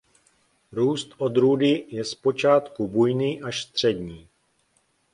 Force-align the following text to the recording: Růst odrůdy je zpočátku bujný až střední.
Růst 0.71 1.11
odrůdy 1.17 1.85
je 1.87 2.05
zpočátku 2.05 2.87
bujný 2.87 3.41
až 3.41 3.63
střední. 3.63 4.27